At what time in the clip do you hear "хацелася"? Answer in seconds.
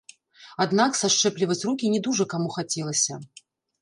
2.59-3.13